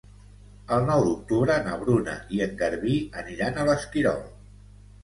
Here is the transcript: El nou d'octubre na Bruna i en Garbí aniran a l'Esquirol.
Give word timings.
El 0.77 0.87
nou 0.87 1.05
d'octubre 1.07 1.57
na 1.67 1.75
Bruna 1.83 2.17
i 2.39 2.43
en 2.47 2.59
Garbí 2.63 2.99
aniran 3.25 3.59
a 3.59 3.69
l'Esquirol. 3.71 4.27